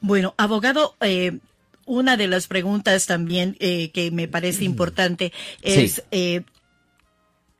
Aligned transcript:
Bueno, 0.00 0.34
abogado, 0.38 0.96
eh, 1.00 1.38
una 1.86 2.16
de 2.16 2.28
las 2.28 2.46
preguntas 2.46 3.06
también 3.06 3.56
eh, 3.60 3.90
que 3.90 4.10
me 4.10 4.28
parece 4.28 4.64
importante 4.64 5.32
es 5.62 5.94
Sí. 5.94 6.02
eh, 6.10 6.42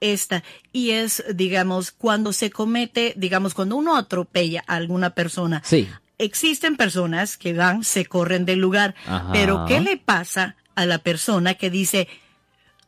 esta, 0.01 0.42
y 0.72 0.90
es, 0.92 1.22
digamos, 1.34 1.90
cuando 1.90 2.32
se 2.32 2.50
comete, 2.50 3.12
digamos, 3.16 3.53
cuando 3.54 3.76
uno 3.76 3.96
atropella 3.96 4.64
a 4.66 4.76
alguna 4.76 5.11
persona. 5.11 5.62
Sí. 5.64 5.88
Existen 6.16 6.76
personas 6.76 7.37
que 7.37 7.53
van, 7.53 7.85
se 7.85 8.06
corren 8.06 8.45
del 8.47 8.61
lugar, 8.61 8.95
Ajá. 9.07 9.31
pero 9.33 9.65
¿qué 9.67 9.81
le 9.81 9.97
pasa 9.99 10.57
a 10.75 10.87
la 10.87 10.99
persona 10.99 11.54
que 11.54 11.69
dice, 11.71 12.09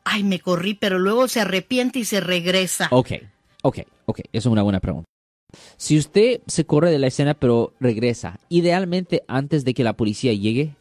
ay, 0.04 0.22
me 0.24 0.40
corrí, 0.40 0.72
pero 0.74 0.98
luego 0.98 1.28
se 1.28 1.40
arrepiente 1.40 1.98
y 1.98 2.04
se 2.06 2.20
regresa? 2.20 2.88
Ok, 2.90 3.12
ok, 3.62 3.78
ok. 4.06 4.20
Esa 4.32 4.48
es 4.48 4.52
una 4.52 4.62
buena 4.62 4.80
pregunta. 4.80 5.06
Si 5.76 5.98
usted 5.98 6.40
se 6.46 6.64
corre 6.64 6.90
de 6.90 6.98
la 6.98 7.06
escena 7.08 7.34
pero 7.34 7.72
regresa, 7.80 8.38
idealmente 8.48 9.22
antes 9.28 9.64
de 9.64 9.74
que 9.74 9.84
la 9.84 9.92
policía 9.96 10.32
llegue 10.32 10.74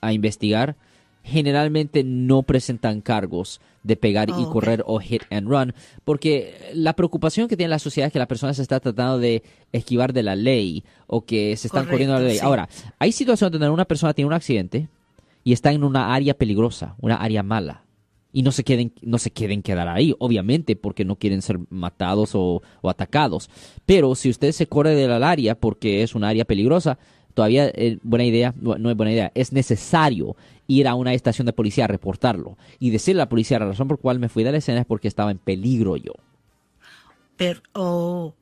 a 0.00 0.12
investigar, 0.12 0.76
generalmente 1.24 2.04
no 2.04 2.42
presentan 2.42 3.00
cargos 3.02 3.60
de 3.82 3.96
pegar 3.96 4.30
Oh, 4.30 4.40
y 4.40 4.44
ok. 4.44 4.52
correr 4.52 4.82
o 4.86 4.98
hit 4.98 5.22
and 5.30 5.46
run, 5.48 5.74
porque 6.04 6.54
la 6.72 6.94
preocupación 6.94 7.48
que 7.48 7.56
tiene 7.56 7.68
la 7.70 7.78
sociedad 7.78 8.06
es 8.06 8.12
que 8.12 8.18
la 8.18 8.28
persona 8.28 8.54
se 8.54 8.62
está 8.62 8.80
tratando 8.80 9.18
de 9.18 9.42
esquivar 9.72 10.12
de 10.12 10.22
la 10.22 10.36
ley 10.36 10.84
o 11.06 11.24
que 11.26 11.56
se 11.56 11.66
están 11.68 11.84
Correcto, 11.84 11.92
corriendo 11.92 12.14
de 12.14 12.20
la 12.22 12.28
ley. 12.28 12.38
sí. 12.38 12.44
Ahora, 12.44 12.68
hay 12.98 13.12
situaciones 13.12 13.52
donde 13.52 13.68
una 13.68 13.84
persona 13.84 14.14
tiene 14.14 14.26
un 14.26 14.32
accidente 14.32 14.88
y 15.44 15.52
está 15.52 15.70
en 15.72 15.84
una 15.84 16.14
área 16.14 16.34
peligrosa, 16.34 16.94
una 17.00 17.16
área 17.16 17.42
mala. 17.42 17.82
Y 18.38 18.42
no 18.42 18.52
se 18.52 18.62
queden, 18.62 18.92
no 19.02 19.18
se 19.18 19.32
quieren 19.32 19.62
quedar 19.62 19.88
ahí, 19.88 20.14
obviamente, 20.20 20.76
porque 20.76 21.04
no 21.04 21.16
quieren 21.16 21.42
ser 21.42 21.58
matados 21.70 22.36
o, 22.36 22.62
o 22.82 22.88
atacados. 22.88 23.50
Pero 23.84 24.14
si 24.14 24.30
usted 24.30 24.52
se 24.52 24.66
corre 24.68 24.94
del 24.94 25.24
área 25.24 25.56
porque 25.56 26.02
es 26.04 26.14
una 26.14 26.28
área 26.28 26.44
peligrosa, 26.44 26.98
todavía 27.34 27.66
es 27.68 27.98
buena 28.04 28.24
idea, 28.24 28.54
no, 28.60 28.74
es 28.90 28.96
buena 28.96 29.10
idea, 29.12 29.32
es 29.34 29.52
necesario 29.52 30.36
ir 30.68 30.86
a 30.86 30.94
una 30.94 31.14
estación 31.14 31.46
de 31.46 31.52
policía 31.52 31.84
a 31.86 31.88
reportarlo 31.88 32.56
y 32.78 32.90
decirle 32.90 33.22
a 33.22 33.24
la 33.24 33.28
policía 33.28 33.58
la 33.58 33.66
razón 33.66 33.88
por 33.88 33.98
cual 33.98 34.20
me 34.20 34.28
fui 34.28 34.44
de 34.44 34.52
la 34.52 34.58
escena 34.58 34.80
es 34.82 34.86
porque 34.86 35.08
estaba 35.08 35.32
en 35.32 35.38
peligro 35.38 35.96
yo. 35.96 36.12
Pero, 37.36 37.60
oh. 37.72 38.34